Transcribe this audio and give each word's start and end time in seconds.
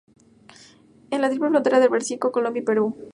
En 1.11 1.21
la 1.21 1.29
triple 1.29 1.49
frontera 1.49 1.79
del 1.79 1.89
Brasil 1.89 2.17
con 2.17 2.31
Colombia 2.31 2.63
y 2.63 2.65
Perú. 2.65 2.95